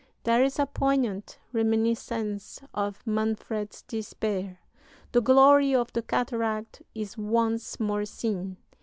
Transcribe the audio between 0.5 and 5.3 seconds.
a poignant reminiscence of Manfred's despair. "The